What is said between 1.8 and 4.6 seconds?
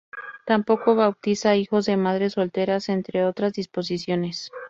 de madres solteras, entre otras disposiciones.